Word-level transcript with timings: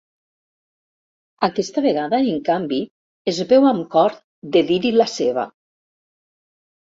Aquesta 1.47 1.81
vegada, 1.85 2.19
en 2.31 2.39
canvi, 2.47 2.79
es 3.33 3.41
veu 3.51 3.67
amb 3.73 3.85
cor 3.97 4.15
de 4.57 4.63
dir-hi 4.71 4.93
la 4.95 5.07
seva. 5.13 5.45